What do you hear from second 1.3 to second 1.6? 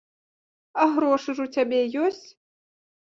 ж у